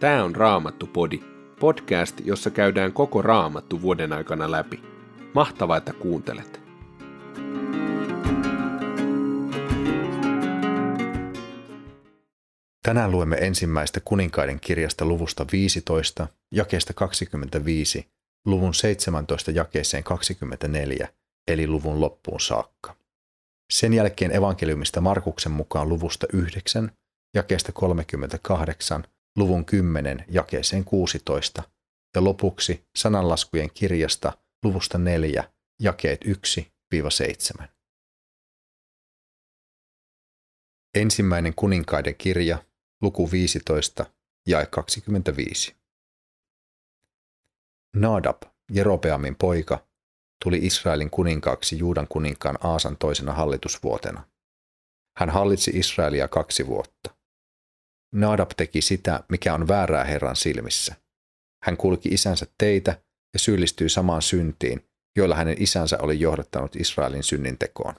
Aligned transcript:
Tämä 0.00 0.24
on 0.24 0.36
Raamattu-podi, 0.36 1.20
podcast, 1.60 2.20
jossa 2.24 2.50
käydään 2.50 2.92
koko 2.92 3.22
Raamattu 3.22 3.82
vuoden 3.82 4.12
aikana 4.12 4.50
läpi. 4.50 4.82
Mahtavaa, 5.34 5.76
että 5.76 5.92
kuuntelet! 5.92 6.60
Tänään 12.82 13.10
luemme 13.10 13.36
ensimmäistä 13.36 14.00
kuninkaiden 14.04 14.60
kirjasta 14.60 15.04
luvusta 15.04 15.46
15, 15.52 16.26
jakeesta 16.52 16.92
25, 16.92 18.06
luvun 18.46 18.74
17 18.74 19.50
jakeeseen 19.50 20.04
24, 20.04 21.08
eli 21.48 21.66
luvun 21.66 22.00
loppuun 22.00 22.40
saakka. 22.40 22.96
Sen 23.72 23.92
jälkeen 23.92 24.36
evankeliumista 24.36 25.00
Markuksen 25.00 25.52
mukaan 25.52 25.88
luvusta 25.88 26.26
9, 26.32 26.90
jakeesta 27.34 27.72
38, 27.72 29.04
luvun 29.36 29.64
10 29.64 30.24
jakeeseen 30.28 30.84
16 30.84 31.62
ja 32.14 32.24
lopuksi 32.24 32.86
sananlaskujen 32.96 33.70
kirjasta 33.74 34.32
luvusta 34.62 34.98
4 34.98 35.52
jakeet 35.80 36.24
1-7. 36.24 37.68
Ensimmäinen 40.94 41.54
kuninkaiden 41.54 42.14
kirja, 42.14 42.64
luku 43.02 43.30
15, 43.30 44.06
jae 44.46 44.66
25. 44.66 45.76
Nadab, 47.96 48.42
Jerobeamin 48.72 49.36
poika, 49.36 49.86
tuli 50.44 50.58
Israelin 50.58 51.10
kuninkaaksi 51.10 51.78
Juudan 51.78 52.08
kuninkaan 52.08 52.58
Aasan 52.60 52.96
toisena 52.96 53.32
hallitusvuotena. 53.32 54.28
Hän 55.16 55.30
hallitsi 55.30 55.70
Israelia 55.74 56.28
kaksi 56.28 56.66
vuotta. 56.66 57.15
Nadab 58.14 58.50
teki 58.56 58.82
sitä, 58.82 59.24
mikä 59.28 59.54
on 59.54 59.68
väärää 59.68 60.04
Herran 60.04 60.36
silmissä. 60.36 60.94
Hän 61.64 61.76
kulki 61.76 62.08
isänsä 62.08 62.46
teitä 62.58 63.00
ja 63.34 63.38
syyllistyi 63.38 63.88
samaan 63.88 64.22
syntiin, 64.22 64.84
joilla 65.16 65.34
hänen 65.34 65.56
isänsä 65.62 65.98
oli 66.00 66.20
johdattanut 66.20 66.76
Israelin 66.76 67.22
synnintekoon. 67.22 67.94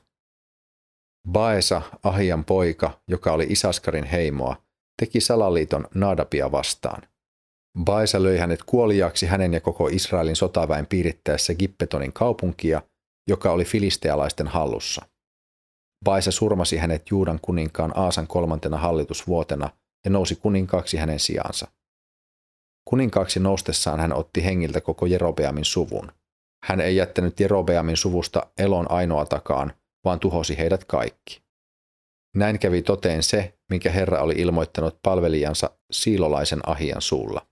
Baesa, 1.31 1.81
Ahian 2.03 2.45
poika, 2.45 3.01
joka 3.07 3.33
oli 3.33 3.45
Isaskarin 3.49 4.03
heimoa, 4.03 4.61
teki 4.99 5.21
salaliiton 5.21 5.87
Nadabia 5.93 6.51
vastaan. 6.51 7.01
Baesa 7.83 8.23
löi 8.23 8.37
hänet 8.37 8.63
kuoliaksi 8.63 9.25
hänen 9.25 9.53
ja 9.53 9.61
koko 9.61 9.87
Israelin 9.87 10.35
sotaväen 10.35 10.85
piirittäessä 10.85 11.55
Gippetonin 11.55 12.13
kaupunkia, 12.13 12.81
joka 13.29 13.51
oli 13.51 13.65
filistealaisten 13.65 14.47
hallussa. 14.47 15.05
Baesa 16.05 16.31
surmasi 16.31 16.77
hänet 16.77 17.09
Juudan 17.11 17.39
kuninkaan 17.41 17.91
Aasan 17.95 18.27
kolmantena 18.27 18.77
hallitusvuotena 18.77 19.69
ja 20.07 20.11
nousi 20.11 20.35
kuninkaaksi 20.35 20.97
hänen 20.97 21.19
sijaansa. 21.19 21.67
Kuninkaaksi 22.85 23.39
noustessaan 23.39 23.99
hän 23.99 24.13
otti 24.13 24.45
hengiltä 24.45 24.81
koko 24.81 25.05
Jerobeamin 25.05 25.65
suvun. 25.65 26.11
Hän 26.65 26.81
ei 26.81 26.95
jättänyt 26.95 27.39
Jerobeamin 27.39 27.97
suvusta 27.97 28.47
elon 28.57 28.91
ainoatakaan, 28.91 29.73
vaan 30.05 30.19
tuhosi 30.19 30.57
heidät 30.57 30.85
kaikki. 30.85 31.41
Näin 32.35 32.59
kävi 32.59 32.81
toteen 32.81 33.23
se, 33.23 33.57
minkä 33.69 33.91
Herra 33.91 34.21
oli 34.21 34.33
ilmoittanut 34.37 34.99
palvelijansa 35.03 35.69
siilolaisen 35.91 36.69
Ahian 36.69 37.01
suulla. 37.01 37.47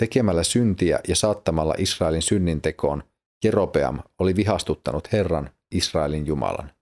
Tekemällä 0.00 0.42
syntiä 0.42 1.00
ja 1.08 1.16
saattamalla 1.16 1.74
Israelin 1.78 2.22
synnintekoon, 2.22 3.02
Jerobeam 3.44 3.98
oli 4.18 4.36
vihastuttanut 4.36 5.12
Herran, 5.12 5.50
Israelin 5.74 6.26
Jumalan. 6.26 6.72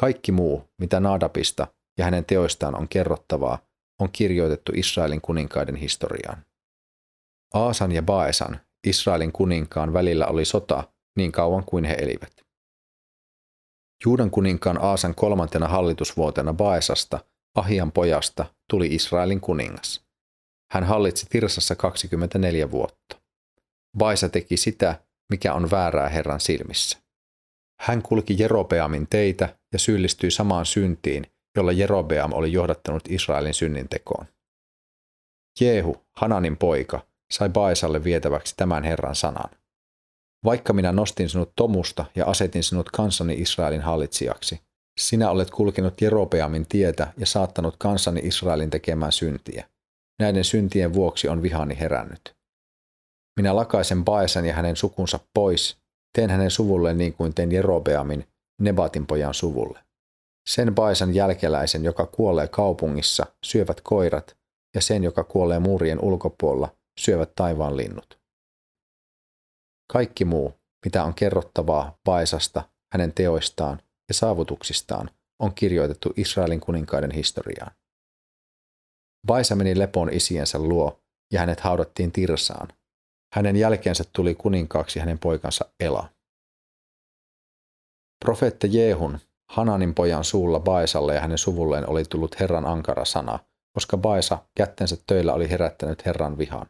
Kaikki 0.00 0.32
muu, 0.32 0.62
mitä 0.78 1.00
Naadapista 1.00 1.66
ja 1.98 2.04
hänen 2.04 2.24
teoistaan 2.24 2.74
on 2.74 2.88
kerrottavaa, 2.88 3.66
on 3.98 4.08
kirjoitettu 4.12 4.72
Israelin 4.74 5.20
kuninkaiden 5.20 5.76
historiaan. 5.76 6.44
Aasan 7.54 7.92
ja 7.92 8.02
Baesan, 8.02 8.60
Israelin 8.86 9.32
kuninkaan 9.32 9.92
välillä 9.92 10.26
oli 10.26 10.44
sota 10.44 10.84
niin 11.16 11.32
kauan 11.32 11.64
kuin 11.64 11.84
he 11.84 11.96
elivät. 12.00 12.32
Juudan 14.04 14.30
kuninkaan 14.30 14.78
Aasan 14.82 15.14
kolmantena 15.14 15.68
hallitusvuotena 15.68 16.54
Baesasta, 16.54 17.24
Ahian 17.54 17.92
pojasta, 17.92 18.44
tuli 18.70 18.94
Israelin 18.94 19.40
kuningas. 19.40 20.06
Hän 20.72 20.84
hallitsi 20.84 21.26
Tirsassa 21.30 21.76
24 21.76 22.70
vuotta. 22.70 23.20
Baesa 23.98 24.28
teki 24.28 24.56
sitä, 24.56 25.00
mikä 25.30 25.54
on 25.54 25.70
väärää 25.70 26.08
Herran 26.08 26.40
silmissä. 26.40 26.98
Hän 27.80 28.02
kulki 28.02 28.36
Jerobeamin 28.38 29.06
teitä 29.10 29.58
ja 29.72 29.78
syyllistyi 29.78 30.30
samaan 30.30 30.66
syntiin, 30.66 31.26
jolla 31.56 31.72
Jerobeam 31.72 32.32
oli 32.32 32.52
johdattanut 32.52 33.02
Israelin 33.08 33.54
synnintekoon. 33.54 34.26
Jehu, 35.60 35.96
Hananin 36.12 36.56
poika, 36.56 37.06
sai 37.32 37.48
Baesalle 37.48 38.04
vietäväksi 38.04 38.54
tämän 38.56 38.84
Herran 38.84 39.14
sanan. 39.14 39.50
Vaikka 40.44 40.72
minä 40.72 40.92
nostin 40.92 41.28
sinut 41.28 41.52
tomusta 41.56 42.04
ja 42.14 42.26
asetin 42.26 42.62
sinut 42.62 42.90
kansani 42.90 43.34
Israelin 43.34 43.80
hallitsijaksi, 43.80 44.60
sinä 45.00 45.30
olet 45.30 45.50
kulkenut 45.50 46.00
Jerobeamin 46.00 46.66
tietä 46.68 47.12
ja 47.16 47.26
saattanut 47.26 47.74
kansani 47.78 48.20
Israelin 48.20 48.70
tekemään 48.70 49.12
syntiä. 49.12 49.68
Näiden 50.18 50.44
syntien 50.44 50.94
vuoksi 50.94 51.28
on 51.28 51.42
vihani 51.42 51.78
herännyt. 51.80 52.36
Minä 53.36 53.56
lakaisen 53.56 54.04
Baesan 54.04 54.46
ja 54.46 54.54
hänen 54.54 54.76
sukunsa 54.76 55.20
pois, 55.34 55.78
teen 56.12 56.30
hänen 56.30 56.50
suvulle 56.50 56.94
niin 56.94 57.12
kuin 57.12 57.34
teen 57.34 57.52
Jerobeamin, 57.52 58.26
Nebatin 58.60 59.06
pojan 59.06 59.34
suvulle. 59.34 59.85
Sen 60.48 60.74
Baisan 60.74 61.14
jälkeläisen, 61.14 61.84
joka 61.84 62.06
kuolee 62.06 62.48
kaupungissa, 62.48 63.26
syövät 63.44 63.80
koirat, 63.80 64.36
ja 64.74 64.80
sen, 64.80 65.04
joka 65.04 65.24
kuolee 65.24 65.58
muurien 65.58 66.00
ulkopuolella, 66.00 66.76
syövät 67.00 67.34
taivaan 67.34 67.76
linnut. 67.76 68.18
Kaikki 69.92 70.24
muu, 70.24 70.54
mitä 70.84 71.04
on 71.04 71.14
kerrottavaa 71.14 71.98
Baisasta, 72.04 72.68
hänen 72.92 73.12
teoistaan 73.12 73.82
ja 74.08 74.14
saavutuksistaan, 74.14 75.10
on 75.38 75.54
kirjoitettu 75.54 76.12
Israelin 76.16 76.60
kuninkaiden 76.60 77.10
historiaan. 77.10 77.72
Baisa 79.26 79.56
meni 79.56 79.78
lepoon 79.78 80.12
isiensä 80.12 80.58
luo, 80.58 81.00
ja 81.32 81.40
hänet 81.40 81.60
haudattiin 81.60 82.12
Tirsaan. 82.12 82.68
Hänen 83.34 83.56
jälkeensä 83.56 84.04
tuli 84.12 84.34
kuninkaaksi 84.34 85.00
hänen 85.00 85.18
poikansa 85.18 85.64
Ela. 85.80 86.08
Profeetta 88.24 88.66
Jehun, 88.66 89.18
Hananin 89.50 89.94
pojan 89.94 90.24
suulla 90.24 90.60
Baesalle 90.60 91.14
ja 91.14 91.20
hänen 91.20 91.38
suvulleen 91.38 91.88
oli 91.88 92.04
tullut 92.04 92.40
Herran 92.40 92.66
ankara 92.66 93.04
sana, 93.04 93.38
koska 93.74 93.96
Baesa 93.96 94.38
kättensä 94.54 94.96
töillä 95.06 95.34
oli 95.34 95.50
herättänyt 95.50 96.06
Herran 96.06 96.38
vihan. 96.38 96.66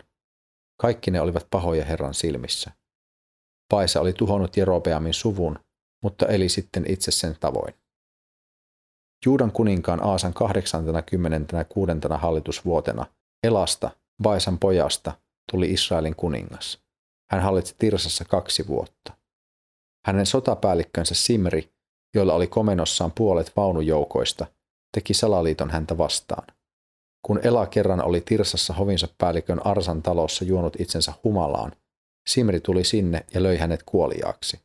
Kaikki 0.81 1.11
ne 1.11 1.21
olivat 1.21 1.47
pahoja 1.51 1.85
Herran 1.85 2.15
silmissä. 2.15 2.71
Baesa 3.71 4.01
oli 4.01 4.13
tuhonnut 4.13 4.57
Jerobeamin 4.57 5.15
suvun, 5.15 5.59
mutta 6.03 6.27
eli 6.27 6.49
sitten 6.49 6.85
itse 6.89 7.11
sen 7.11 7.37
tavoin. 7.41 7.75
Juudan 9.25 9.53
kuninkaan 9.53 10.03
Aasan 10.03 10.35
86. 10.35 11.93
hallitusvuotena 12.15 13.07
Elasta, 13.45 13.91
Baesan 14.23 14.59
pojasta, 14.59 15.13
tuli 15.51 15.73
Israelin 15.73 16.17
kuningas. 16.17 16.81
Hän 17.31 17.43
hallitsi 17.43 17.75
Tirsassa 17.79 18.25
kaksi 18.25 18.67
vuotta. 18.67 19.13
Hänen 20.07 20.27
sotapäällikkönsä 20.27 21.15
Simri 21.15 21.76
joilla 22.17 22.35
oli 22.35 22.47
komenossaan 22.47 23.13
puolet 23.13 23.53
vaunujoukoista, 23.57 24.47
teki 24.95 25.15
salaliiton 25.15 25.71
häntä 25.71 25.99
vastaan. 25.99 26.47
Kun 27.23 27.41
Ela 27.43 27.67
kerran 27.67 28.05
oli 28.05 28.21
Tirsassa 28.21 28.75
hovinsa 28.75 29.09
päällikön 29.19 29.67
Arsan 29.67 30.03
talossa 30.03 30.45
juonut 30.45 30.81
itsensä 30.81 31.13
humalaan, 31.25 31.73
Simri 32.29 32.61
tuli 32.61 32.85
sinne 32.85 33.27
ja 33.35 33.43
löi 33.43 33.57
hänet 33.57 33.83
kuoliaaksi. 33.83 34.61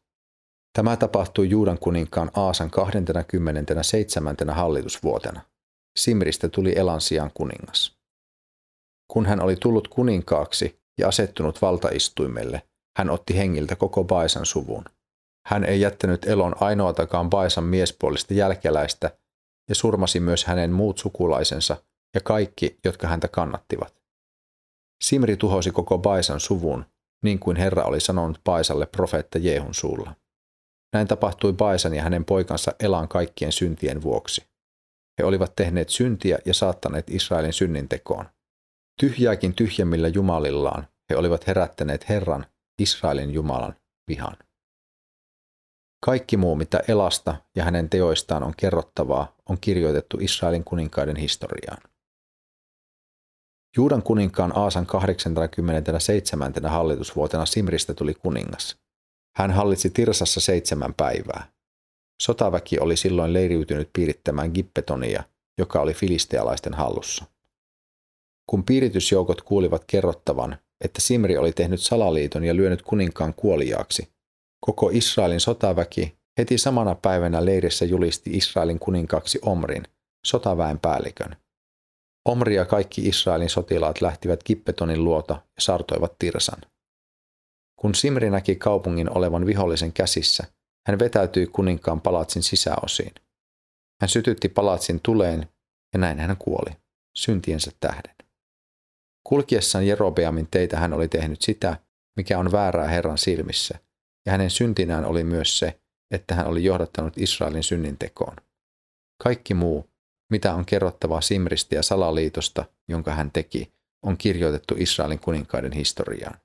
Tämä 0.74 0.98
tapahtui 0.98 1.50
Juudan 1.50 1.80
kuninkaan 1.80 2.32
Aasan 2.36 2.72
27. 2.72 4.36
hallitusvuotena. 4.50 5.42
Simristä 6.00 6.50
tuli 6.50 6.74
Elan 6.78 7.02
sijaan 7.02 7.32
kuningas. 7.34 7.98
Kun 9.08 9.26
hän 9.26 9.42
oli 9.42 9.56
tullut 9.56 9.88
kuninkaaksi 9.88 10.80
ja 10.98 11.08
asettunut 11.08 11.62
valtaistuimelle, 11.62 12.62
hän 12.98 13.10
otti 13.10 13.38
hengiltä 13.38 13.76
koko 13.76 14.04
Baisan 14.04 14.46
suvun. 14.46 14.86
Hän 15.46 15.64
ei 15.64 15.82
jättänyt 15.82 16.26
elon 16.26 16.56
ainoatakaan 16.60 17.30
Baisan 17.30 17.64
miespuolista 17.64 18.34
jälkeläistä 18.34 19.18
ja 19.70 19.76
surmasi 19.76 20.20
myös 20.20 20.46
hänen 20.46 20.72
muut 20.72 20.98
sukulaisensa 20.98 21.78
ja 22.16 22.22
kaikki, 22.22 22.80
jotka 22.84 23.08
häntä 23.08 23.28
kannattivat. 23.28 24.02
Simri 25.04 25.38
tuhosi 25.38 25.72
koko 25.72 25.98
Baisan 25.98 26.40
suvun, 26.40 26.86
niin 27.24 27.40
kuin 27.40 27.58
Herra 27.58 27.84
oli 27.84 28.00
sanonut 28.00 28.42
Baisalle 28.44 28.86
profeetta 28.86 29.38
Jehun 29.38 29.74
suulla. 29.74 30.16
Näin 30.94 31.08
tapahtui 31.08 31.54
Baisan 31.54 31.94
ja 31.94 32.04
hänen 32.04 32.26
poikansa 32.26 32.72
Elan 32.80 33.08
kaikkien 33.08 33.52
syntien 33.52 34.02
vuoksi. 34.02 34.44
He 35.20 35.26
olivat 35.26 35.56
tehneet 35.56 35.90
syntiä 35.90 36.40
ja 36.46 36.54
saattaneet 36.54 37.10
Israelin 37.10 37.54
synnintekoon. 37.54 38.26
Tyhjääkin 39.00 39.54
tyhjemmillä 39.54 40.08
jumalillaan 40.08 40.88
he 41.10 41.16
olivat 41.16 41.48
herättäneet 41.48 42.10
Herran, 42.10 42.46
Israelin 42.82 43.32
Jumalan, 43.32 43.76
vihan. 44.08 44.38
Kaikki 46.06 46.38
muu, 46.38 46.56
mitä 46.56 46.82
Elasta 46.88 47.36
ja 47.56 47.64
hänen 47.64 47.90
teoistaan 47.90 48.44
on 48.44 48.54
kerrottavaa, 48.58 49.36
on 49.50 49.58
kirjoitettu 49.62 50.18
Israelin 50.22 50.64
kuninkaiden 50.64 51.16
historiaan. 51.16 51.78
Juudan 53.78 54.04
kuninkaan 54.04 54.58
Aasan 54.58 54.86
87. 54.86 56.54
hallitusvuotena 56.68 57.46
Simristä 57.46 57.94
tuli 57.94 58.14
kuningas. 58.14 58.78
Hän 59.36 59.52
hallitsi 59.52 59.90
Tirsassa 59.90 60.40
seitsemän 60.40 60.94
päivää. 60.94 61.52
Sotaväki 62.22 62.80
oli 62.80 62.98
silloin 62.98 63.34
leiriytynyt 63.34 63.90
piirittämään 63.94 64.52
Gippetonia, 64.54 65.24
joka 65.58 65.82
oli 65.82 65.94
filistealaisten 65.94 66.74
hallussa. 66.74 67.26
Kun 68.50 68.64
piiritysjoukot 68.64 69.42
kuulivat 69.42 69.84
kerrottavan, 69.88 70.58
että 70.82 71.02
Simri 71.02 71.38
oli 71.38 71.52
tehnyt 71.52 71.82
salaliiton 71.82 72.44
ja 72.44 72.56
lyönyt 72.56 72.82
kuninkaan 72.82 73.34
kuoliaaksi, 73.34 74.12
koko 74.66 74.90
Israelin 74.94 75.40
sotaväki 75.40 76.18
heti 76.38 76.58
samana 76.58 76.96
päivänä 76.96 77.46
leirissä 77.46 77.86
julisti 77.86 78.30
Israelin 78.38 78.80
kuninkaaksi 78.80 79.40
Omrin, 79.42 79.84
sotaväen 80.28 80.80
päällikön. 80.80 81.36
Omri 82.26 82.56
ja 82.56 82.66
kaikki 82.66 83.08
Israelin 83.08 83.50
sotilaat 83.50 84.02
lähtivät 84.02 84.44
Kippetonin 84.44 85.04
luota 85.04 85.34
ja 85.34 85.62
sartoivat 85.62 86.16
Tirsan. 86.20 86.62
Kun 87.80 87.96
Simri 87.96 88.30
näki 88.30 88.56
kaupungin 88.56 89.18
olevan 89.18 89.46
vihollisen 89.46 89.94
käsissä, 89.94 90.44
hän 90.88 91.00
vetäytyi 91.00 91.48
kuninkaan 91.48 92.02
palatsin 92.02 92.44
sisäosiin. 92.44 93.14
Hän 94.02 94.10
sytytti 94.10 94.50
palatsin 94.50 95.00
tuleen 95.04 95.50
ja 95.94 96.00
näin 96.00 96.20
hän 96.20 96.38
kuoli, 96.38 96.72
syntiensä 97.18 97.72
tähden. 97.80 98.16
Kulkiessaan 99.28 99.88
Jerobeamin 99.88 100.48
teitä 100.52 100.80
hän 100.80 100.94
oli 100.94 101.08
tehnyt 101.08 101.42
sitä, 101.42 101.78
mikä 102.18 102.40
on 102.40 102.52
väärää 102.52 102.88
Herran 102.88 103.18
silmissä, 103.18 103.80
ja 104.26 104.32
hänen 104.32 104.50
syntinään 104.50 105.06
oli 105.06 105.24
myös 105.24 105.60
se, 105.60 105.80
että 106.12 106.36
hän 106.36 106.48
oli 106.48 106.64
johdattanut 106.64 107.18
Israelin 107.18 107.64
synnintekoon. 107.64 108.36
Kaikki 109.24 109.54
muu, 109.54 109.90
mitä 110.32 110.54
on 110.54 110.66
kerrottavaa 110.66 111.22
Simristä 111.22 111.76
ja 111.76 111.84
salaliitosta, 111.84 112.66
jonka 112.88 113.12
hän 113.12 113.32
teki, 113.32 113.74
on 114.06 114.18
kirjoitettu 114.18 114.76
Israelin 114.78 115.20
kuninkaiden 115.20 115.72
historiaan. 115.72 116.40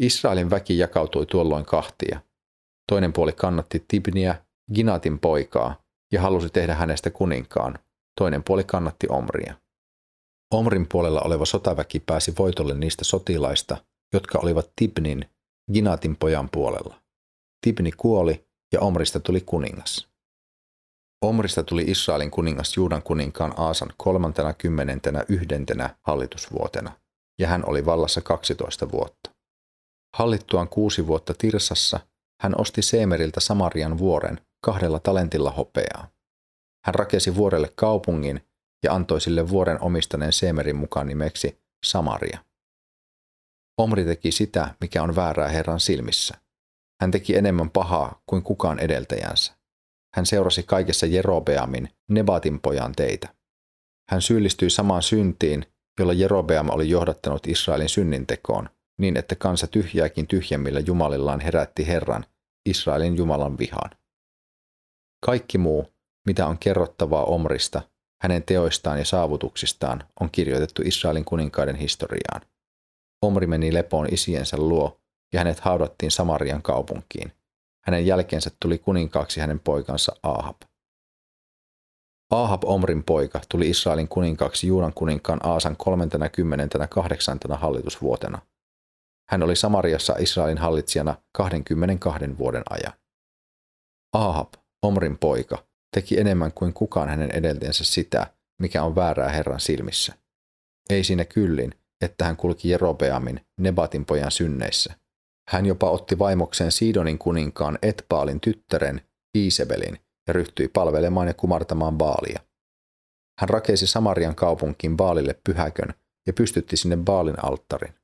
Israelin 0.00 0.50
väki 0.50 0.78
jakautui 0.78 1.26
tuolloin 1.26 1.64
kahtia. 1.64 2.20
Toinen 2.88 3.12
puoli 3.12 3.32
kannatti 3.32 3.84
Tibniä, 3.88 4.44
Ginatin 4.74 5.18
poikaa, 5.18 5.82
ja 6.12 6.20
halusi 6.20 6.50
tehdä 6.50 6.74
hänestä 6.74 7.10
kuninkaan. 7.10 7.78
Toinen 8.18 8.42
puoli 8.42 8.64
kannatti 8.64 9.06
Omria. 9.10 9.54
Omrin 10.50 10.86
puolella 10.88 11.20
oleva 11.20 11.44
sotaväki 11.44 12.00
pääsi 12.00 12.34
voitolle 12.38 12.74
niistä 12.74 13.04
sotilaista, 13.04 13.76
jotka 14.12 14.38
olivat 14.38 14.72
Tibnin, 14.76 15.30
Ginatin 15.72 16.16
pojan 16.16 16.48
puolella. 16.52 17.00
Tibni 17.60 17.92
kuoli 17.92 18.46
ja 18.72 18.80
Omrista 18.80 19.20
tuli 19.20 19.40
kuningas. 19.40 20.08
Omrista 21.24 21.62
tuli 21.62 21.82
Israelin 21.82 22.30
kuningas 22.30 22.76
Juudan 22.76 23.02
kuninkaan 23.02 23.54
Aasan 23.56 23.92
kolmantena 23.96 24.52
kymmenentenä 24.54 25.24
yhdentenä 25.28 25.96
hallitusvuotena, 26.02 26.92
ja 27.40 27.48
hän 27.48 27.68
oli 27.68 27.86
vallassa 27.86 28.20
12 28.20 28.90
vuotta. 28.92 29.30
Hallittuaan 30.16 30.68
kuusi 30.68 31.06
vuotta 31.06 31.34
Tirsassa, 31.38 32.00
hän 32.42 32.60
osti 32.60 32.82
Seemeriltä 32.82 33.40
Samarian 33.40 33.98
vuoren 33.98 34.40
kahdella 34.64 34.98
talentilla 34.98 35.50
hopeaa. 35.50 36.08
Hän 36.84 36.94
rakesi 36.94 37.36
vuorelle 37.36 37.72
kaupungin 37.76 38.40
ja 38.84 38.94
antoi 38.94 39.20
sille 39.20 39.48
vuoren 39.48 39.82
omistaneen 39.82 40.32
Seemerin 40.32 40.76
mukaan 40.76 41.06
nimeksi 41.06 41.58
Samaria. 41.86 42.38
Omri 43.78 44.04
teki 44.04 44.32
sitä, 44.32 44.74
mikä 44.80 45.02
on 45.02 45.16
väärää 45.16 45.48
Herran 45.48 45.80
silmissä. 45.80 46.34
Hän 47.00 47.10
teki 47.10 47.36
enemmän 47.36 47.70
pahaa 47.70 48.22
kuin 48.26 48.42
kukaan 48.42 48.78
edeltäjänsä. 48.78 49.56
Hän 50.14 50.26
seurasi 50.26 50.62
kaikessa 50.62 51.06
Jerobeamin, 51.06 51.88
Nebatin 52.08 52.60
pojan 52.60 52.92
teitä. 52.92 53.28
Hän 54.10 54.22
syyllistyi 54.22 54.70
samaan 54.70 55.02
syntiin, 55.02 55.66
jolla 56.00 56.12
Jerobeam 56.12 56.70
oli 56.70 56.90
johdattanut 56.90 57.46
Israelin 57.46 57.88
synnintekoon, 57.88 58.68
niin 58.98 59.16
että 59.16 59.34
kansa 59.34 59.66
tyhjääkin 59.66 60.26
tyhjemmillä 60.26 60.80
jumalillaan 60.80 61.40
herätti 61.40 61.86
Herran, 61.86 62.24
Israelin 62.68 63.16
Jumalan 63.16 63.58
vihan. 63.58 63.90
Kaikki 65.26 65.58
muu, 65.58 65.92
mitä 66.26 66.46
on 66.46 66.58
kerrottavaa 66.58 67.24
Omrista, 67.24 67.82
hänen 68.22 68.42
teoistaan 68.42 68.98
ja 68.98 69.04
saavutuksistaan, 69.04 70.04
on 70.20 70.30
kirjoitettu 70.30 70.82
Israelin 70.84 71.24
kuninkaiden 71.24 71.76
historiaan. 71.76 72.42
Omri 73.26 73.46
meni 73.46 73.74
lepoon 73.74 74.08
isiensä 74.10 74.56
luo, 74.56 75.00
ja 75.32 75.40
hänet 75.40 75.60
haudattiin 75.60 76.10
Samarian 76.10 76.62
kaupunkiin. 76.62 77.32
Hänen 77.84 78.06
jälkeensä 78.06 78.50
tuli 78.60 78.78
kuninkaaksi 78.78 79.40
hänen 79.40 79.60
poikansa 79.60 80.16
Ahab. 80.22 80.56
Ahab 82.30 82.64
Omrin 82.64 83.04
poika 83.04 83.40
tuli 83.48 83.70
Israelin 83.70 84.08
kuninkaaksi 84.08 84.66
Juudan 84.66 84.92
kuninkaan 84.94 85.40
Aasan 85.42 85.76
38. 85.76 87.38
hallitusvuotena. 87.50 88.38
Hän 89.28 89.42
oli 89.42 89.56
Samariassa 89.56 90.14
Israelin 90.18 90.58
hallitsijana 90.58 91.14
22 91.32 92.38
vuoden 92.38 92.62
ajan. 92.70 92.92
Ahab, 94.12 94.54
Omrin 94.82 95.18
poika, 95.18 95.64
teki 95.94 96.20
enemmän 96.20 96.52
kuin 96.52 96.72
kukaan 96.72 97.08
hänen 97.08 97.30
edeltäjänsä 97.30 97.84
sitä, 97.84 98.26
mikä 98.60 98.82
on 98.82 98.94
väärää 98.94 99.28
Herran 99.28 99.60
silmissä. 99.60 100.14
Ei 100.90 101.04
siinä 101.04 101.24
kyllin, 101.24 101.74
että 102.00 102.24
hän 102.24 102.36
kulki 102.36 102.70
Jerobeamin, 102.70 103.40
Nebatin 103.60 104.04
pojan 104.04 104.30
synneissä. 104.30 104.94
Hän 105.50 105.66
jopa 105.66 105.90
otti 105.90 106.18
vaimokseen 106.18 106.72
Sidonin 106.72 107.18
kuninkaan 107.18 107.78
Etbaalin 107.82 108.40
tyttären, 108.40 109.00
Iisebelin, 109.38 109.98
ja 110.26 110.32
ryhtyi 110.32 110.68
palvelemaan 110.68 111.28
ja 111.28 111.34
kumartamaan 111.34 111.98
Baalia. 111.98 112.40
Hän 113.40 113.48
rakeisi 113.48 113.86
Samarian 113.86 114.34
kaupunkiin 114.34 114.96
Baalille 114.96 115.40
pyhäkön 115.44 115.94
ja 116.26 116.32
pystytti 116.32 116.76
sinne 116.76 116.96
Baalin 116.96 117.44
alttarin. 117.44 117.94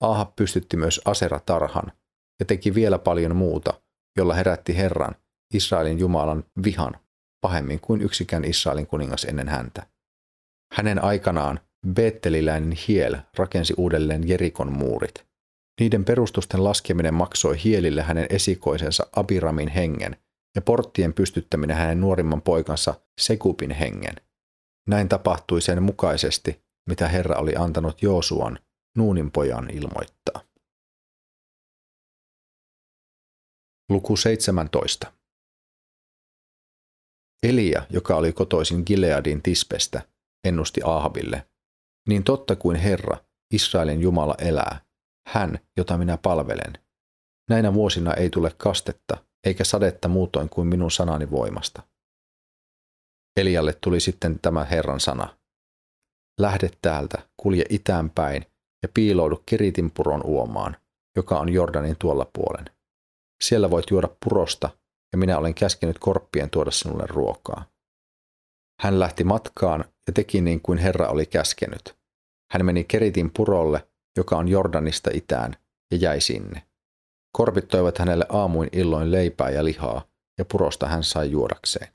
Ahab 0.00 0.36
pystytti 0.36 0.76
myös 0.76 1.00
Asera-tarhan 1.04 1.92
ja 2.40 2.46
teki 2.46 2.74
vielä 2.74 2.98
paljon 2.98 3.36
muuta, 3.36 3.80
jolla 4.18 4.34
herätti 4.34 4.76
Herran, 4.76 5.14
Israelin 5.54 5.98
Jumalan, 5.98 6.44
vihan 6.64 7.00
pahemmin 7.40 7.80
kuin 7.80 8.02
yksikään 8.02 8.44
Israelin 8.44 8.86
kuningas 8.86 9.24
ennen 9.24 9.48
häntä. 9.48 9.86
Hänen 10.72 11.04
aikanaan 11.04 11.60
Beetteliläinen 11.94 12.72
Hiel 12.88 13.16
rakensi 13.36 13.74
uudelleen 13.76 14.28
Jerikon 14.28 14.72
muurit. 14.72 15.26
Niiden 15.80 16.04
perustusten 16.04 16.64
laskeminen 16.64 17.14
maksoi 17.14 17.56
Hielille 17.64 18.02
hänen 18.02 18.26
esikoisensa 18.30 19.06
Abiramin 19.16 19.68
hengen 19.68 20.16
ja 20.54 20.62
porttien 20.62 21.12
pystyttäminen 21.12 21.76
hänen 21.76 22.00
nuorimman 22.00 22.42
poikansa 22.42 22.94
Sekupin 23.20 23.70
hengen. 23.70 24.14
Näin 24.88 25.08
tapahtui 25.08 25.62
sen 25.62 25.82
mukaisesti, 25.82 26.62
mitä 26.88 27.08
Herra 27.08 27.36
oli 27.36 27.56
antanut 27.56 28.02
Joosuan, 28.02 28.58
Nuunin 28.96 29.30
pojan, 29.30 29.70
ilmoittaa. 29.70 30.40
Luku 33.88 34.16
17. 34.16 35.12
Elia, 37.42 37.86
joka 37.90 38.16
oli 38.16 38.32
kotoisin 38.32 38.82
Gileadin 38.86 39.42
Tispestä, 39.42 40.02
ennusti 40.44 40.80
Aahabille, 40.84 41.46
niin 42.08 42.24
totta 42.24 42.56
kuin 42.56 42.76
Herra, 42.76 43.16
Israelin 43.54 44.00
Jumala 44.00 44.34
elää, 44.38 44.80
hän, 45.28 45.58
jota 45.76 45.98
minä 45.98 46.16
palvelen. 46.16 46.72
Näinä 47.50 47.74
vuosina 47.74 48.14
ei 48.14 48.30
tule 48.30 48.52
kastetta, 48.56 49.16
eikä 49.46 49.64
sadetta 49.64 50.08
muutoin 50.08 50.48
kuin 50.48 50.66
minun 50.66 50.90
sanani 50.90 51.30
voimasta. 51.30 51.82
Elialle 53.36 53.78
tuli 53.80 54.00
sitten 54.00 54.38
tämä 54.42 54.64
Herran 54.64 55.00
sana. 55.00 55.36
Lähde 56.40 56.70
täältä, 56.82 57.28
kulje 57.36 57.64
itään 57.68 58.10
päin 58.10 58.46
ja 58.82 58.88
piiloudu 58.94 59.42
Keritin 59.46 59.90
puron 59.90 60.20
uomaan, 60.24 60.76
joka 61.16 61.38
on 61.38 61.48
Jordanin 61.48 61.96
tuolla 61.98 62.30
puolen. 62.32 62.64
Siellä 63.44 63.70
voit 63.70 63.90
juoda 63.90 64.08
purosta 64.24 64.70
ja 65.12 65.18
minä 65.18 65.38
olen 65.38 65.54
käskenyt 65.54 65.98
korppien 65.98 66.50
tuoda 66.50 66.70
sinulle 66.70 67.04
ruokaa. 67.06 67.64
Hän 68.80 69.00
lähti 69.00 69.24
matkaan 69.24 69.84
ja 70.06 70.12
teki 70.12 70.40
niin 70.40 70.60
kuin 70.60 70.78
Herra 70.78 71.08
oli 71.08 71.26
käskenyt. 71.26 71.95
Hän 72.52 72.66
meni 72.66 72.84
Keritin 72.84 73.30
purolle, 73.36 73.88
joka 74.16 74.36
on 74.36 74.48
Jordanista 74.48 75.10
itään, 75.14 75.56
ja 75.90 75.96
jäi 75.96 76.20
sinne. 76.20 76.66
Korpit 77.32 77.68
toivat 77.68 77.98
hänelle 77.98 78.26
aamuin 78.28 78.68
illoin 78.72 79.12
leipää 79.12 79.50
ja 79.50 79.64
lihaa, 79.64 80.08
ja 80.38 80.44
purosta 80.44 80.88
hän 80.88 81.04
sai 81.04 81.30
juodakseen. 81.30 81.92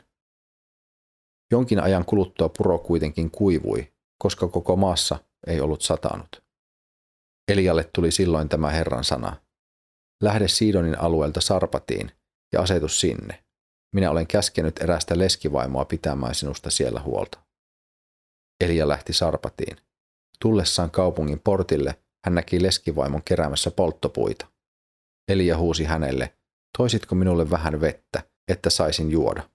Jonkin 1.51 1.83
ajan 1.83 2.05
kuluttua 2.05 2.49
puro 2.57 2.79
kuitenkin 2.79 3.31
kuivui, 3.31 3.93
koska 4.23 4.47
koko 4.47 4.75
maassa 4.75 5.19
ei 5.47 5.61
ollut 5.61 5.81
satanut. 5.81 6.43
Elialle 7.51 7.89
tuli 7.95 8.11
silloin 8.11 8.49
tämä 8.49 8.69
Herran 8.69 9.03
sana. 9.03 9.35
Lähde 10.23 10.47
Siidonin 10.47 10.99
alueelta 10.99 11.41
Sarpatiin 11.41 12.11
ja 12.53 12.61
asetus 12.61 12.99
sinne. 12.99 13.43
Minä 13.95 14.11
olen 14.11 14.27
käskenyt 14.27 14.79
erästä 14.81 15.17
leskivaimoa 15.17 15.85
pitämään 15.85 16.35
sinusta 16.35 16.69
siellä 16.69 17.01
huolta. 17.01 17.39
Elia 18.63 18.87
lähti 18.87 19.13
Sarpatiin. 19.13 19.77
Tullessaan 20.41 20.91
kaupungin 20.91 21.39
portille 21.39 21.95
hän 22.25 22.35
näki 22.35 22.63
leskivaimon 22.63 23.23
keräämässä 23.23 23.71
polttopuita. 23.71 24.47
Elia 25.27 25.57
huusi 25.57 25.83
hänelle, 25.83 26.37
toisitko 26.77 27.15
minulle 27.15 27.49
vähän 27.49 27.81
vettä, 27.81 28.23
että 28.47 28.69
saisin 28.69 29.11
juoda? 29.11 29.49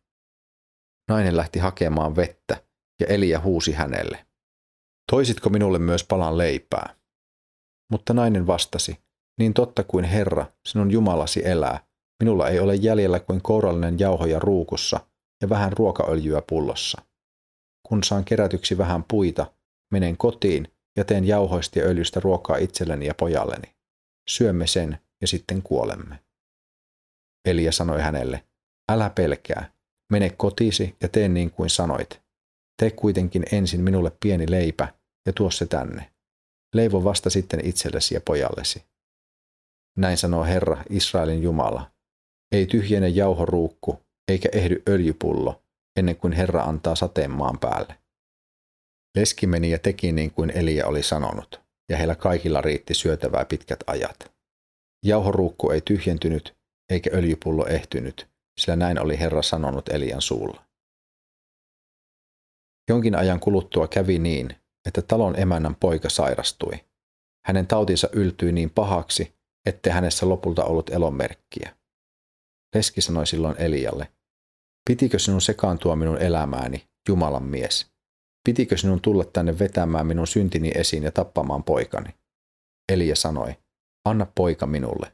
Nainen 1.09 1.37
lähti 1.37 1.59
hakemaan 1.59 2.17
vettä, 2.17 2.65
ja 3.01 3.07
Elia 3.07 3.41
huusi 3.41 3.73
hänelle. 3.73 4.27
Toisitko 5.11 5.51
minulle 5.51 5.79
myös 5.79 6.05
palan 6.05 6.39
leipää? 6.39 6.95
Mutta 7.93 8.15
nainen 8.15 8.47
vastasi, 8.47 8.99
niin 9.39 9.55
totta 9.55 9.85
kuin 9.85 10.05
Herra, 10.05 10.47
sinun 10.67 10.91
Jumalasi 10.91 11.49
elää, 11.49 11.87
minulla 12.23 12.49
ei 12.49 12.61
ole 12.61 12.75
jäljellä 12.75 13.21
kuin 13.21 13.43
kourallinen 13.43 13.99
jauhoja 13.99 14.39
ruukussa 14.39 15.01
ja 15.43 15.49
vähän 15.49 15.73
ruokaöljyä 15.73 16.43
pullossa. 16.49 17.03
Kun 17.89 18.05
saan 18.05 18.25
kerätyksi 18.25 18.79
vähän 18.79 19.05
puita, 19.05 19.53
menen 19.93 20.17
kotiin 20.17 20.76
ja 20.97 21.05
teen 21.05 21.25
jauhoista 21.25 21.79
ja 21.79 21.85
öljystä 21.85 22.21
ruokaa 22.21 22.57
itselleni 22.57 23.07
ja 23.07 23.15
pojalleni. 23.15 23.75
Syömme 24.29 24.67
sen 24.67 24.99
ja 25.21 25.27
sitten 25.27 25.63
kuolemme. 25.63 26.19
Elia 27.49 27.73
sanoi 27.73 28.01
hänelle, 28.01 28.45
älä 28.93 29.11
pelkää, 29.11 29.73
mene 30.13 30.31
kotiisi 30.31 30.97
ja 31.01 31.09
tee 31.09 31.29
niin 31.29 31.51
kuin 31.51 31.71
sanoit. 31.71 32.21
Tee 32.77 32.91
kuitenkin 32.91 33.45
ensin 33.53 33.81
minulle 33.81 34.13
pieni 34.23 34.51
leipä 34.51 34.95
ja 35.27 35.33
tuo 35.33 35.51
se 35.51 35.67
tänne. 35.67 36.13
Leivo 36.75 37.05
vasta 37.05 37.31
sitten 37.31 37.67
itsellesi 37.67 38.15
ja 38.15 38.21
pojallesi. 38.21 38.85
Näin 39.99 40.17
sanoo 40.17 40.45
Herra, 40.45 40.85
Israelin 40.91 41.43
Jumala. 41.43 41.91
Ei 42.53 42.67
tyhjene 42.67 43.09
jauhoruukku, 43.09 44.03
eikä 44.29 44.49
ehdy 44.53 44.83
öljypullo, 44.89 45.63
ennen 45.97 46.17
kuin 46.17 46.33
Herra 46.33 46.63
antaa 46.63 46.95
sateen 46.95 47.31
maan 47.31 47.59
päälle. 47.59 47.99
Leski 49.17 49.47
meni 49.47 49.71
ja 49.71 49.79
teki 49.79 50.13
niin 50.13 50.31
kuin 50.31 50.51
Elia 50.51 50.87
oli 50.87 51.03
sanonut, 51.03 51.61
ja 51.89 51.97
heillä 51.97 52.15
kaikilla 52.15 52.61
riitti 52.61 52.95
syötävää 52.95 53.45
pitkät 53.45 53.79
ajat. 53.87 54.33
Jauhoruukku 55.05 55.71
ei 55.71 55.81
tyhjentynyt, 55.81 56.57
eikä 56.91 57.11
öljypullo 57.15 57.67
ehtynyt, 57.67 58.29
sillä 58.61 58.77
näin 58.77 59.01
oli 59.01 59.19
Herra 59.19 59.43
sanonut 59.43 59.89
Elian 59.89 60.23
suulla. 60.23 60.65
Jonkin 62.89 63.15
ajan 63.15 63.41
kuluttua 63.41 63.89
kävi 63.89 64.19
niin, 64.19 64.57
että 64.89 65.03
talon 65.03 65.41
emännän 65.41 65.75
poika 65.75 66.09
sairastui. 66.09 66.85
Hänen 67.47 67.67
tautinsa 67.67 68.09
yltyi 68.13 68.53
niin 68.53 68.71
pahaksi, 68.71 69.35
ettei 69.67 69.93
hänessä 69.93 70.29
lopulta 70.29 70.65
ollut 70.65 70.91
elonmerkkiä. 70.91 71.77
Leski 72.75 73.01
sanoi 73.01 73.27
silloin 73.27 73.57
Elialle, 73.59 74.13
pitikö 74.89 75.19
sinun 75.19 75.41
sekaantua 75.41 75.97
minun 75.97 76.19
elämääni, 76.19 76.89
Jumalan 77.09 77.43
mies? 77.43 77.96
Pitikö 78.47 78.77
sinun 78.77 79.01
tulla 79.01 79.25
tänne 79.25 79.59
vetämään 79.59 80.07
minun 80.07 80.27
syntini 80.27 80.73
esiin 80.75 81.03
ja 81.03 81.13
tappamaan 81.13 81.65
poikani? 81.65 82.15
Elia 82.93 83.17
sanoi, 83.17 83.57
anna 84.05 84.27
poika 84.35 84.67
minulle. 84.67 85.13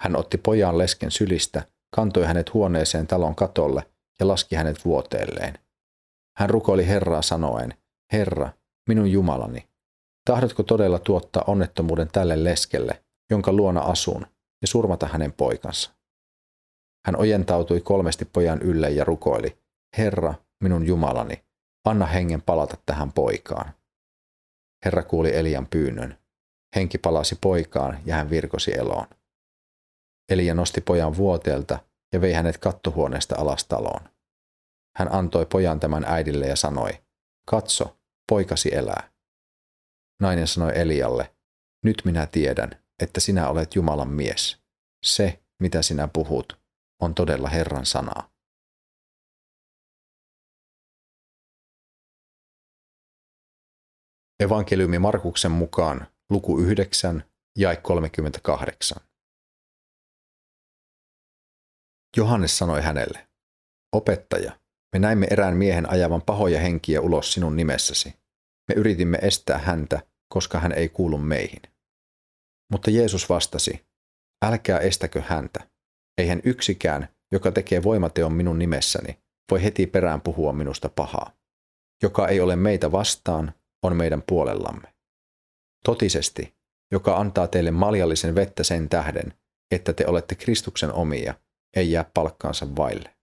Hän 0.00 0.16
otti 0.16 0.38
pojan 0.38 0.78
lesken 0.78 1.10
sylistä, 1.10 1.62
kantoi 1.96 2.24
hänet 2.24 2.54
huoneeseen 2.54 3.06
talon 3.06 3.34
katolle 3.34 3.86
ja 4.20 4.28
laski 4.28 4.56
hänet 4.56 4.84
vuoteelleen. 4.84 5.58
Hän 6.38 6.50
rukoili 6.50 6.86
Herraa 6.86 7.22
sanoen, 7.22 7.74
Herra, 8.12 8.52
minun 8.88 9.10
Jumalani, 9.10 9.68
tahdotko 10.24 10.62
todella 10.62 10.98
tuottaa 10.98 11.44
onnettomuuden 11.46 12.08
tälle 12.12 12.44
leskelle, 12.44 13.02
jonka 13.30 13.52
luona 13.52 13.80
asun, 13.80 14.26
ja 14.62 14.66
surmata 14.68 15.06
hänen 15.06 15.32
poikansa? 15.32 15.90
Hän 17.06 17.16
ojentautui 17.16 17.80
kolmesti 17.80 18.24
pojan 18.24 18.62
ylle 18.62 18.90
ja 18.90 19.04
rukoili, 19.04 19.58
Herra, 19.98 20.34
minun 20.62 20.86
Jumalani, 20.86 21.44
anna 21.84 22.06
hengen 22.06 22.42
palata 22.42 22.76
tähän 22.86 23.12
poikaan. 23.12 23.74
Herra 24.84 25.02
kuuli 25.02 25.36
Elian 25.36 25.66
pyynnön. 25.66 26.18
Henki 26.76 26.98
palasi 26.98 27.38
poikaan 27.40 27.98
ja 28.04 28.14
hän 28.14 28.30
virkosi 28.30 28.74
eloon. 28.74 29.06
Elia 30.28 30.54
nosti 30.54 30.80
pojan 30.80 31.16
vuoteelta 31.16 31.78
ja 32.12 32.20
vei 32.20 32.32
hänet 32.32 32.58
kattohuoneesta 32.58 33.36
alas 33.38 33.64
taloon. 33.64 34.08
Hän 34.96 35.12
antoi 35.12 35.46
pojan 35.46 35.80
tämän 35.80 36.04
äidille 36.04 36.46
ja 36.46 36.56
sanoi, 36.56 36.90
katso, 37.50 37.98
poikasi 38.28 38.74
elää. 38.74 39.10
Nainen 40.22 40.46
sanoi 40.46 40.72
Elialle, 40.78 41.34
nyt 41.84 42.02
minä 42.04 42.26
tiedän, 42.26 42.70
että 43.02 43.20
sinä 43.20 43.48
olet 43.48 43.74
Jumalan 43.74 44.10
mies. 44.10 44.58
Se, 45.04 45.42
mitä 45.62 45.82
sinä 45.82 46.08
puhut, 46.12 46.60
on 47.02 47.14
todella 47.14 47.48
Herran 47.48 47.86
sanaa. 47.86 48.30
Evankeliumi 54.40 54.98
Markuksen 54.98 55.50
mukaan 55.50 56.06
luku 56.30 56.58
9, 56.58 57.24
jae 57.58 57.76
38. 57.76 58.98
Johannes 62.16 62.58
sanoi 62.58 62.82
hänelle, 62.82 63.28
Opettaja, 63.92 64.52
me 64.92 64.98
näimme 64.98 65.26
erään 65.30 65.56
miehen 65.56 65.90
ajavan 65.90 66.22
pahoja 66.22 66.60
henkiä 66.60 67.00
ulos 67.00 67.32
sinun 67.32 67.56
nimessäsi. 67.56 68.14
Me 68.68 68.74
yritimme 68.76 69.18
estää 69.22 69.58
häntä, 69.58 70.02
koska 70.28 70.60
hän 70.60 70.72
ei 70.72 70.88
kuulu 70.88 71.18
meihin. 71.18 71.62
Mutta 72.72 72.90
Jeesus 72.90 73.28
vastasi, 73.28 73.86
älkää 74.44 74.78
estäkö 74.78 75.22
häntä. 75.26 75.68
Eihän 76.18 76.40
yksikään, 76.44 77.08
joka 77.32 77.52
tekee 77.52 77.82
voimateon 77.82 78.32
minun 78.32 78.58
nimessäni, 78.58 79.18
voi 79.50 79.62
heti 79.62 79.86
perään 79.86 80.20
puhua 80.20 80.52
minusta 80.52 80.88
pahaa. 80.88 81.32
Joka 82.02 82.28
ei 82.28 82.40
ole 82.40 82.56
meitä 82.56 82.92
vastaan, 82.92 83.54
on 83.82 83.96
meidän 83.96 84.22
puolellamme. 84.22 84.94
Totisesti, 85.84 86.54
joka 86.92 87.16
antaa 87.16 87.48
teille 87.48 87.70
maljallisen 87.70 88.34
vettä 88.34 88.64
sen 88.64 88.88
tähden, 88.88 89.34
että 89.70 89.92
te 89.92 90.06
olette 90.06 90.34
Kristuksen 90.34 90.92
omia, 90.92 91.34
ei 91.76 91.92
jää 91.92 92.10
palkkaansa 92.14 92.76
vaille. 92.76 93.16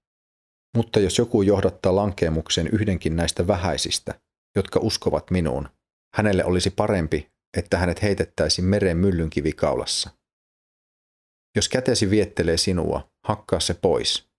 Mutta 0.77 0.99
jos 0.99 1.17
joku 1.17 1.41
johdattaa 1.41 1.95
lankeemuksen 1.95 2.67
yhdenkin 2.67 3.15
näistä 3.15 3.47
vähäisistä, 3.47 4.19
jotka 4.55 4.79
uskovat 4.79 5.31
minuun, 5.31 5.69
hänelle 6.15 6.45
olisi 6.45 6.69
parempi, 6.69 7.31
että 7.57 7.77
hänet 7.77 8.01
heitettäisiin 8.01 8.65
meren 8.65 8.97
myllynkivi-kaulassa. 8.97 10.09
Jos 11.55 11.69
kätesi 11.69 12.09
viettelee 12.09 12.57
sinua, 12.57 13.11
hakkaa 13.23 13.59
se 13.59 13.73
pois. 13.73 14.29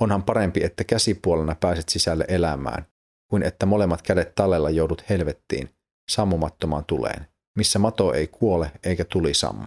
Onhan 0.00 0.22
parempi, 0.22 0.64
että 0.64 0.84
käsipuolena 0.84 1.54
pääset 1.54 1.88
sisälle 1.88 2.24
elämään, 2.28 2.86
kuin 3.30 3.42
että 3.42 3.66
molemmat 3.66 4.02
kädet 4.02 4.34
tallella 4.34 4.70
joudut 4.70 5.08
helvettiin, 5.08 5.70
sammumattomaan 6.10 6.84
tuleen, 6.84 7.26
missä 7.56 7.78
mato 7.78 8.12
ei 8.12 8.26
kuole 8.26 8.70
eikä 8.82 9.04
tuli 9.04 9.34
sammu. 9.34 9.66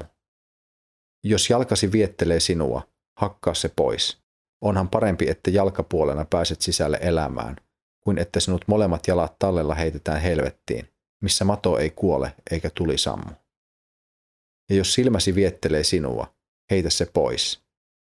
Jos 1.24 1.50
jalkasi 1.50 1.92
viettelee 1.92 2.40
sinua, 2.40 2.82
hakkaa 3.18 3.54
se 3.54 3.70
pois. 3.76 4.18
Onhan 4.62 4.90
parempi, 4.90 5.30
että 5.30 5.52
jalkapuolena 5.52 6.26
pääset 6.26 6.62
sisälle 6.62 7.00
elämään, 7.02 7.56
kuin 8.04 8.18
että 8.18 8.40
sinut 8.40 8.66
molemmat 8.68 9.08
jalat 9.08 9.40
tallella 9.40 9.76
heitetään 9.76 10.22
helvettiin, 10.22 10.90
missä 11.22 11.46
mato 11.46 11.78
ei 11.78 11.90
kuole 11.90 12.36
eikä 12.52 12.70
tuli 12.70 12.98
sammu. 12.98 13.32
Ja 14.70 14.76
jos 14.76 14.94
silmäsi 14.94 15.36
viettelee 15.36 15.84
sinua, 15.84 16.34
heitä 16.70 16.90
se 16.90 17.06
pois. 17.06 17.64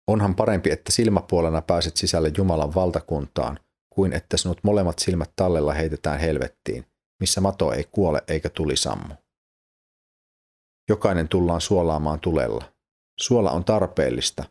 Onhan 0.06 0.34
parempi, 0.34 0.70
että 0.70 0.92
silmäpuolena 0.92 1.62
pääset 1.62 1.96
sisälle 1.96 2.32
Jumalan 2.36 2.74
valtakuntaan, 2.74 3.58
kuin 3.96 4.12
että 4.12 4.36
sinut 4.36 4.58
molemmat 4.62 4.98
silmät 4.98 5.32
tallella 5.36 5.72
heitetään 5.72 6.20
helvettiin, 6.20 6.86
missä 7.20 7.40
mato 7.40 7.72
ei 7.72 7.84
kuole 7.84 8.22
eikä 8.28 8.50
tuli 8.50 8.76
sammu. 8.76 9.14
Jokainen 10.88 11.28
tullaan 11.28 11.60
suolaamaan 11.60 12.20
tulella. 12.20 12.72
Suola 13.20 13.50
on 13.50 13.64
tarpeellista, 13.64 14.44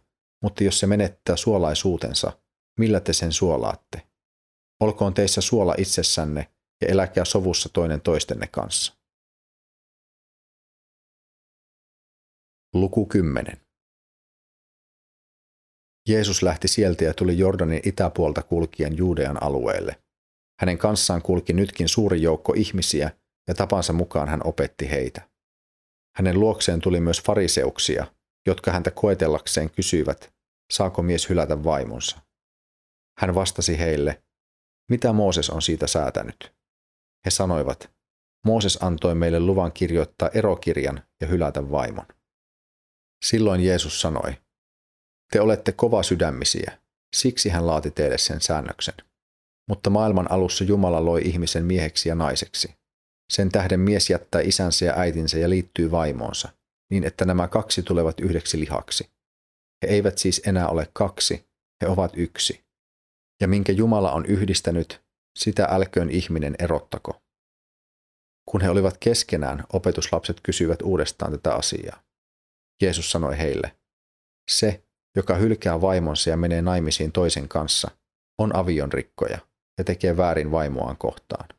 mutta 0.44 0.64
jos 0.64 0.80
se 0.80 0.88
menettää 0.88 1.36
suolaisuutensa, 1.36 2.40
millä 2.80 3.00
te 3.00 3.14
sen 3.14 3.32
suolaatte? 3.32 4.08
Olkoon 4.80 5.14
teissä 5.14 5.42
suola 5.42 5.76
itsessänne 5.78 6.52
ja 6.82 6.88
eläkää 6.88 7.26
sovussa 7.26 7.70
toinen 7.74 8.02
toistenne 8.02 8.48
kanssa. 8.48 8.94
Luku 12.74 13.06
10. 13.06 13.65
Jeesus 16.10 16.44
lähti 16.44 16.68
sieltä 16.68 17.04
ja 17.04 17.14
tuli 17.14 17.38
Jordanin 17.38 17.82
itäpuolta 17.86 18.44
kulkien 18.44 18.98
Juudean 18.98 19.44
alueelle. 19.44 20.02
Hänen 20.60 20.78
kanssaan 20.78 21.22
kulki 21.22 21.54
nytkin 21.54 21.90
suuri 21.90 22.22
joukko 22.22 22.54
ihmisiä 22.54 23.12
ja 23.48 23.54
tapansa 23.54 23.94
mukaan 23.94 24.28
hän 24.28 24.42
opetti 24.44 24.90
heitä. 24.90 25.30
Hänen 26.18 26.40
luokseen 26.40 26.82
tuli 26.82 27.00
myös 27.00 27.22
fariseuksia, 27.22 28.08
jotka 28.48 28.72
häntä 28.72 28.92
koetellakseen 28.92 29.70
kysyivät, 29.70 30.34
saako 30.74 31.02
mies 31.04 31.30
hylätä 31.30 31.64
vaimonsa. 31.64 32.20
Hän 33.20 33.36
vastasi 33.36 33.80
heille, 33.80 34.24
mitä 34.92 35.14
Mooses 35.14 35.50
on 35.50 35.62
siitä 35.62 35.88
säätänyt. 35.88 36.54
He 37.26 37.30
sanoivat, 37.30 37.92
Mooses 38.46 38.84
antoi 38.84 39.16
meille 39.16 39.40
luvan 39.40 39.72
kirjoittaa 39.72 40.30
erokirjan 40.34 41.04
ja 41.22 41.28
hylätä 41.28 41.72
vaimon. 41.72 42.06
Silloin 43.26 43.66
Jeesus 43.66 44.02
sanoi, 44.02 44.38
te 45.36 45.42
olette 45.42 45.72
kova 45.72 46.04
sydämisiä, 46.04 46.78
siksi 47.16 47.50
hän 47.50 47.68
laati 47.68 47.92
teille 47.92 48.18
sen 48.18 48.42
säännöksen. 48.42 48.96
Mutta 49.70 49.90
maailman 49.90 50.32
alussa 50.32 50.64
Jumala 50.64 51.06
loi 51.06 51.22
ihmisen 51.26 51.66
mieheksi 51.66 52.10
ja 52.10 52.16
naiseksi. 52.16 52.76
Sen 53.34 53.50
tähden 53.50 53.80
mies 53.80 54.10
jättää 54.10 54.42
isänsä 54.42 54.86
ja 54.86 54.94
äitinsä 54.98 55.38
ja 55.38 55.50
liittyy 55.50 55.92
vaimoonsa, 55.92 56.50
niin 56.92 57.04
että 57.04 57.26
nämä 57.26 57.48
kaksi 57.48 57.84
tulevat 57.84 58.20
yhdeksi 58.20 58.60
lihaksi. 58.60 59.10
He 59.84 59.88
eivät 59.88 60.18
siis 60.18 60.42
enää 60.46 60.68
ole 60.68 60.88
kaksi, 60.94 61.46
he 61.82 61.88
ovat 61.88 62.12
yksi. 62.18 62.64
Ja 63.42 63.48
minkä 63.48 63.72
Jumala 63.72 64.12
on 64.12 64.26
yhdistänyt, 64.26 65.02
sitä 65.40 65.66
älköön 65.66 66.10
ihminen 66.10 66.56
erottako. 66.60 67.22
Kun 68.50 68.62
he 68.62 68.70
olivat 68.70 68.98
keskenään, 69.00 69.64
opetuslapset 69.74 70.40
kysyivät 70.44 70.82
uudestaan 70.82 71.32
tätä 71.32 71.56
asiaa. 71.56 72.04
Jeesus 72.82 73.12
sanoi 73.12 73.38
heille, 73.38 73.76
se, 74.52 74.85
joka 75.16 75.36
hylkää 75.36 75.82
vaimonsa 75.82 76.30
ja 76.30 76.38
menee 76.38 76.62
naimisiin 76.62 77.12
toisen 77.12 77.48
kanssa, 77.48 77.92
on 78.38 78.56
avionrikkoja 78.56 79.38
ja 79.78 79.84
tekee 79.84 80.18
väärin 80.18 80.52
vaimoaan 80.52 80.98
kohtaan. 80.98 81.50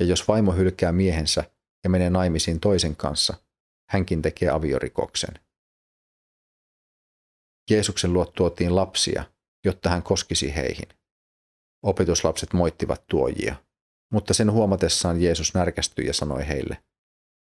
Ja 0.00 0.06
jos 0.06 0.28
vaimo 0.28 0.52
hylkää 0.52 0.92
miehensä 0.92 1.44
ja 1.84 1.90
menee 1.90 2.10
naimisiin 2.10 2.60
toisen 2.60 2.96
kanssa, 2.96 3.34
hänkin 3.90 4.22
tekee 4.22 4.48
aviorikoksen. 4.48 5.34
Jeesuksen 7.70 8.12
luo 8.12 8.24
tuotiin 8.26 8.76
lapsia, 8.76 9.24
jotta 9.64 9.90
hän 9.90 10.02
koskisi 10.02 10.54
heihin. 10.54 10.88
Opetuslapset 11.82 12.52
moittivat 12.52 13.06
tuojia, 13.06 13.56
mutta 14.12 14.34
sen 14.34 14.52
huomatessaan 14.52 15.22
Jeesus 15.22 15.54
närkästyi 15.54 16.06
ja 16.06 16.12
sanoi 16.12 16.48
heille, 16.48 16.82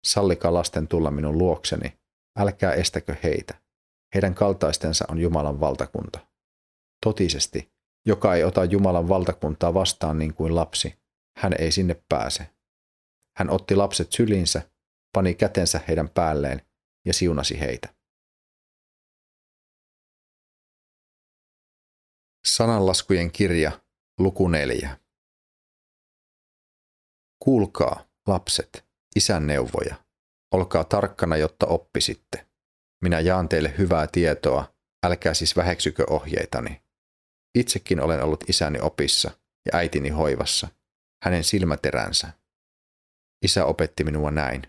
sallikaa 0.07 0.55
lasten 0.55 0.89
tulla 0.89 1.11
minun 1.11 1.39
luokseni, 1.39 1.99
älkää 2.39 2.73
estäkö 2.73 3.17
heitä. 3.23 3.68
Heidän 4.15 4.35
kaltaistensa 4.35 5.05
on 5.09 5.19
Jumalan 5.19 5.61
valtakunta. 5.61 6.27
Totisesti, 7.05 7.73
joka 8.07 8.35
ei 8.35 8.45
ota 8.45 8.65
Jumalan 8.65 9.09
valtakuntaa 9.09 9.75
vastaan 9.75 10.19
niin 10.19 10.35
kuin 10.35 10.55
lapsi, 10.55 10.99
hän 11.37 11.53
ei 11.59 11.73
sinne 11.73 12.03
pääse. 12.09 12.51
Hän 13.37 13.51
otti 13.51 13.77
lapset 13.77 14.13
syliinsä, 14.13 14.71
pani 15.15 15.35
kätensä 15.35 15.81
heidän 15.89 16.09
päälleen 16.09 16.63
ja 17.07 17.15
siunasi 17.15 17.61
heitä. 17.61 17.95
Sananlaskujen 22.47 23.33
kirja, 23.33 23.81
luku 24.19 24.49
neljä. 24.49 24.99
Kuulkaa, 27.45 28.05
lapset, 28.27 28.87
isän 29.17 29.47
neuvoja. 29.47 30.05
Olkaa 30.55 30.85
tarkkana, 30.85 31.37
jotta 31.37 31.67
oppisitte. 31.67 32.48
Minä 33.03 33.21
jaan 33.21 33.49
teille 33.49 33.75
hyvää 33.79 34.07
tietoa, 34.07 34.75
älkää 35.07 35.35
siis 35.35 35.57
väheksykö 35.57 36.05
ohjeitani. 36.11 36.83
Itsekin 37.55 38.01
olen 38.01 38.23
ollut 38.23 38.45
isäni 38.49 38.81
opissa 38.81 39.31
ja 39.67 39.79
äitini 39.79 40.09
hoivassa, 40.09 40.69
hänen 41.25 41.45
silmäteränsä. 41.45 42.33
Isä 43.45 43.65
opetti 43.65 44.05
minua 44.05 44.31
näin. 44.31 44.63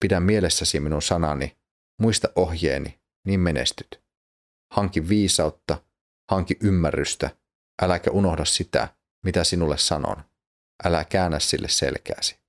Pidä 0.00 0.20
mielessäsi 0.20 0.80
minun 0.80 1.02
sanani, 1.02 1.56
muista 2.00 2.28
ohjeeni, 2.36 3.00
niin 3.26 3.40
menestyt. 3.40 4.02
Hanki 4.72 5.08
viisautta, 5.08 5.82
hanki 6.30 6.56
ymmärrystä, 6.62 7.30
äläkä 7.82 8.10
unohda 8.10 8.44
sitä, 8.44 8.88
mitä 9.24 9.44
sinulle 9.44 9.78
sanon. 9.78 10.24
Älä 10.84 11.04
käännä 11.04 11.38
sille 11.38 11.68
selkääsi. 11.68 12.40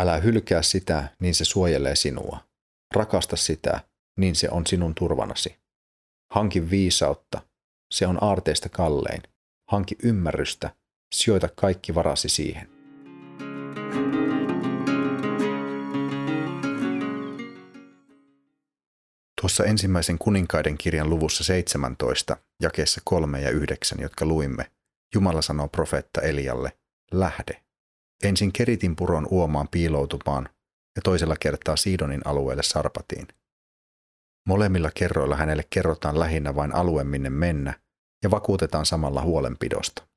Älä 0.00 0.16
hylkää 0.16 0.62
sitä, 0.62 1.16
niin 1.20 1.34
se 1.34 1.44
suojelee 1.44 1.96
sinua. 1.96 2.48
Rakasta 2.94 3.36
sitä, 3.36 3.80
niin 4.16 4.34
se 4.36 4.48
on 4.50 4.66
sinun 4.66 4.94
turvanasi. 4.94 5.56
Hanki 6.32 6.70
viisautta, 6.70 7.42
se 7.92 8.06
on 8.06 8.18
aarteista 8.20 8.68
kallein. 8.68 9.22
Hanki 9.68 9.96
ymmärrystä, 10.02 10.74
sijoita 11.14 11.48
kaikki 11.48 11.94
varasi 11.94 12.28
siihen. 12.28 12.68
Tuossa 19.40 19.64
ensimmäisen 19.64 20.18
kuninkaiden 20.18 20.78
kirjan 20.78 21.10
luvussa 21.10 21.44
17, 21.44 22.36
jakeessa 22.62 23.00
3 23.04 23.40
ja 23.40 23.50
9, 23.50 24.00
jotka 24.00 24.24
luimme, 24.26 24.70
Jumala 25.14 25.42
sanoo 25.42 25.68
profeetta 25.68 26.20
Elialle, 26.20 26.72
lähde. 27.12 27.62
Ensin 28.24 28.52
Keritin 28.52 28.96
puron 28.96 29.26
uomaan 29.30 29.68
piiloutumaan 29.68 30.48
ja 30.96 31.02
toisella 31.02 31.36
kertaa 31.40 31.76
Siidonin 31.76 32.20
alueelle 32.24 32.62
Sarpatiin. 32.62 33.28
Molemmilla 34.48 34.90
kerroilla 34.94 35.36
hänelle 35.36 35.64
kerrotaan 35.70 36.18
lähinnä 36.18 36.54
vain 36.54 36.74
alue 36.74 37.04
minne 37.04 37.30
mennä 37.30 37.80
ja 38.22 38.30
vakuutetaan 38.30 38.86
samalla 38.86 39.22
huolenpidosta. 39.22 40.08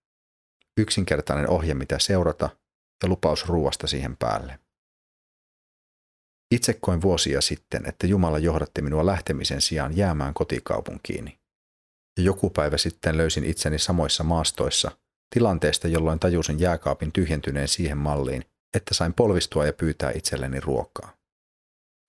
Yksinkertainen 0.77 1.49
ohje 1.49 1.73
mitä 1.73 1.99
seurata 1.99 2.49
ja 3.03 3.09
lupaus 3.09 3.47
ruuasta 3.47 3.87
siihen 3.87 4.17
päälle. 4.17 4.59
Itse 6.51 6.73
koin 6.73 7.01
vuosia 7.01 7.41
sitten, 7.41 7.89
että 7.89 8.07
Jumala 8.07 8.39
johdatti 8.39 8.81
minua 8.81 9.05
lähtemisen 9.05 9.61
sijaan 9.61 9.97
jäämään 9.97 10.33
kotikaupunkiini. 10.33 11.39
Ja 12.17 12.23
joku 12.23 12.49
päivä 12.49 12.77
sitten 12.77 13.17
löysin 13.17 13.43
itseni 13.43 13.79
samoissa 13.79 14.23
maastoissa 14.23 14.91
tilanteesta, 15.33 15.87
jolloin 15.87 16.19
tajusin 16.19 16.59
jääkaapin 16.59 17.11
tyhjentyneen 17.11 17.67
siihen 17.67 17.97
malliin, 17.97 18.45
että 18.73 18.93
sain 18.93 19.13
polvistua 19.13 19.65
ja 19.65 19.73
pyytää 19.73 20.11
itselleni 20.11 20.59
ruokaa. 20.59 21.17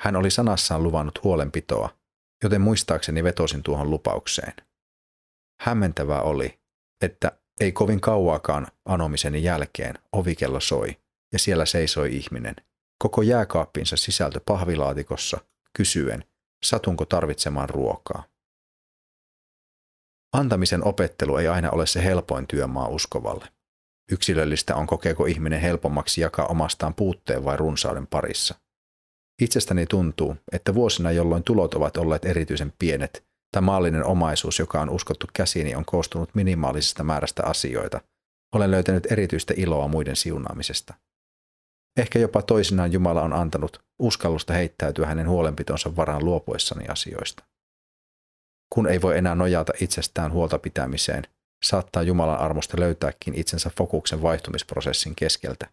Hän 0.03 0.17
oli 0.17 0.31
sanassaan 0.31 0.83
luvannut 0.83 1.25
huolenpitoa, 1.25 1.99
joten 2.43 2.61
muistaakseni 2.61 3.25
vetosin 3.25 3.63
tuohon 3.63 3.91
lupaukseen. 3.91 4.53
Hämmentävää 5.61 6.23
oli, 6.23 6.59
että 7.03 7.33
ei 7.61 7.73
kovin 7.73 8.01
kauaakaan 8.01 8.67
anomiseni 8.85 9.43
jälkeen 9.43 9.99
ovikello 10.13 10.61
soi 10.61 10.97
ja 11.33 11.39
siellä 11.39 11.67
seisoi 11.67 12.17
ihminen, 12.17 12.57
koko 12.99 13.23
jääkaappinsa 13.23 13.97
sisältö 13.97 14.41
pahvilaatikossa, 14.47 15.39
kysyen, 15.73 16.25
satunko 16.65 17.05
tarvitsemaan 17.05 17.71
ruokaa. 17.71 18.25
Antamisen 20.33 20.85
opettelu 20.85 21.37
ei 21.37 21.49
aina 21.49 21.71
ole 21.71 21.87
se 21.87 22.05
helpoin 22.05 22.47
työmaa 22.47 22.89
uskovalle. 22.89 23.49
Yksilöllistä 24.11 24.77
on 24.77 24.87
kokeeko 24.87 25.27
ihminen 25.27 25.61
helpommaksi 25.61 26.21
jakaa 26.21 26.47
omastaan 26.47 26.95
puutteen 26.95 27.45
vai 27.45 27.57
runsauden 27.57 28.07
parissa. 28.07 28.55
Itsestäni 29.43 29.87
tuntuu, 29.87 30.37
että 30.53 30.75
vuosina, 30.75 31.13
jolloin 31.13 31.43
tulot 31.43 31.75
ovat 31.75 31.97
olleet 31.97 32.25
erityisen 32.25 32.73
pienet, 32.79 33.25
tai 33.53 33.63
maallinen 33.63 34.05
omaisuus, 34.05 34.59
joka 34.59 34.81
on 34.81 34.91
uskottu 34.91 35.27
käsiini, 35.33 35.75
on 35.75 35.85
koostunut 35.85 36.35
minimaalisesta 36.35 37.05
määrästä 37.05 37.43
asioita, 37.47 38.01
olen 38.55 38.71
löytänyt 38.71 39.13
erityistä 39.13 39.55
iloa 39.57 39.89
muiden 39.89 40.17
siunaamisesta. 40.17 40.95
Ehkä 41.97 42.19
jopa 42.19 42.43
toisinaan 42.43 42.93
Jumala 42.93 43.23
on 43.23 43.33
antanut 43.33 43.81
uskallusta 43.99 44.53
heittäytyä 44.53 45.07
hänen 45.07 45.29
huolenpitonsa 45.29 45.97
varaan 45.97 46.25
luopuessani 46.25 46.87
asioista. 46.89 47.45
Kun 48.75 48.89
ei 48.89 49.03
voi 49.03 49.19
enää 49.19 49.35
nojata 49.35 49.73
itsestään 49.81 50.33
huolta 50.33 50.59
pitämiseen, 50.59 51.25
saattaa 51.65 52.03
Jumalan 52.03 52.39
armosta 52.39 52.81
löytääkin 52.81 53.35
itsensä 53.35 53.71
fokuksen 53.77 54.23
vaihtumisprosessin 54.23 55.15
keskeltä. 55.15 55.69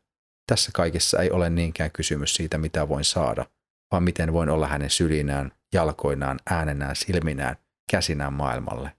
Tässä 0.47 0.71
kaikessa 0.73 1.21
ei 1.21 1.31
ole 1.31 1.49
niinkään 1.49 1.91
kysymys 1.91 2.35
siitä, 2.35 2.57
mitä 2.57 2.89
voin 2.89 3.05
saada, 3.05 3.45
vaan 3.91 4.03
miten 4.03 4.33
voin 4.33 4.49
olla 4.49 4.67
hänen 4.67 4.89
sylinään, 4.89 5.51
jalkoinaan, 5.73 6.39
äänenään, 6.49 6.95
silminään, 6.95 7.55
käsinään 7.91 8.33
maailmalle. 8.33 8.91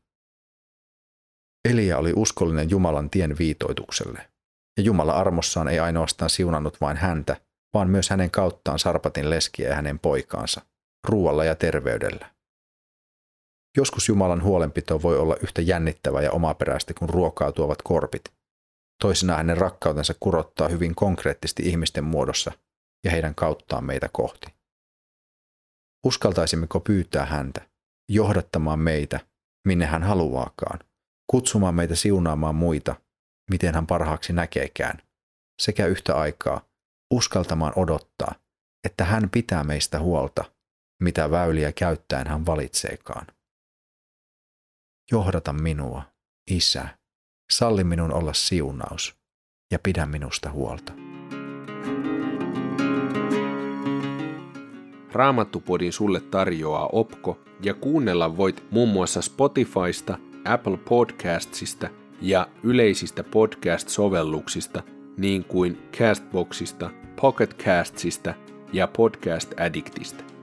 Elia 1.68 1.98
oli 1.98 2.12
uskollinen 2.16 2.70
Jumalan 2.70 3.10
tien 3.10 3.38
viitoitukselle. 3.38 4.30
Ja 4.76 4.82
Jumala 4.82 5.12
armossaan 5.12 5.68
ei 5.68 5.78
ainoastaan 5.78 6.30
siunannut 6.30 6.80
vain 6.80 6.96
häntä, 6.96 7.36
vaan 7.74 7.90
myös 7.90 8.10
hänen 8.10 8.30
kauttaan 8.30 8.78
Sarpatin 8.78 9.30
leskiä 9.30 9.68
ja 9.68 9.74
hänen 9.74 9.98
poikaansa, 9.98 10.60
ruualla 11.08 11.44
ja 11.44 11.54
terveydellä. 11.54 12.30
Joskus 13.76 14.08
Jumalan 14.08 14.42
huolenpito 14.42 15.02
voi 15.02 15.18
olla 15.18 15.36
yhtä 15.42 15.62
jännittävä 15.62 16.22
ja 16.22 16.32
omaperäistä 16.32 16.94
kuin 16.94 17.08
ruokaa 17.08 17.52
tuovat 17.52 17.82
korpit. 17.82 18.24
Toisinaan 19.04 19.36
hänen 19.36 19.56
rakkautensa 19.56 20.14
kurottaa 20.20 20.68
hyvin 20.68 20.94
konkreettisesti 20.94 21.62
ihmisten 21.62 22.04
muodossa 22.04 22.52
ja 23.04 23.10
heidän 23.10 23.34
kauttaan 23.34 23.84
meitä 23.84 24.08
kohti. 24.12 24.46
Uskaltaisimmeko 26.06 26.80
pyytää 26.80 27.26
häntä, 27.26 27.68
johdattamaan 28.08 28.78
meitä, 28.78 29.20
minne 29.66 29.86
hän 29.86 30.02
haluaakaan, 30.02 30.78
kutsumaan 31.30 31.74
meitä 31.74 31.94
siunaamaan 31.94 32.54
muita, 32.54 32.94
miten 33.50 33.74
hän 33.74 33.86
parhaaksi 33.86 34.32
näkeekään, 34.32 35.02
sekä 35.62 35.86
yhtä 35.86 36.16
aikaa 36.16 36.68
uskaltamaan 37.10 37.72
odottaa, 37.76 38.34
että 38.86 39.04
hän 39.04 39.30
pitää 39.30 39.64
meistä 39.64 39.98
huolta, 39.98 40.44
mitä 41.02 41.30
väyliä 41.30 41.72
käyttäen 41.72 42.26
hän 42.26 42.46
valitseekaan. 42.46 43.26
Johdata 45.10 45.52
minua, 45.52 46.02
Isä, 46.50 46.98
salli 47.50 47.84
minun 47.84 48.12
olla 48.12 48.32
siunaus 48.32 49.14
ja 49.72 49.78
pidä 49.78 50.06
minusta 50.06 50.50
huolta. 50.50 50.92
Raamattupodin 55.12 55.92
sulle 55.92 56.20
tarjoaa 56.20 56.88
Opko 56.92 57.38
ja 57.62 57.74
kuunnella 57.74 58.36
voit 58.36 58.64
muun 58.70 58.88
muassa 58.88 59.22
Spotifysta, 59.22 60.18
Apple 60.44 60.76
Podcastsista 60.76 61.88
ja 62.20 62.48
yleisistä 62.62 63.24
podcast-sovelluksista 63.24 64.82
niin 65.16 65.44
kuin 65.44 65.88
Castboxista, 65.98 66.90
Pocketcastsista 67.20 68.34
ja 68.72 68.86
Podcast 68.86 69.60
Addictista. 69.60 70.33